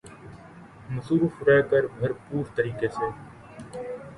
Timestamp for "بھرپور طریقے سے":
1.99-3.09